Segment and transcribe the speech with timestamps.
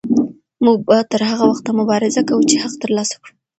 [0.65, 3.33] موږ به تر هغه وخته مبارزه کوو چې حق ترلاسه کړو.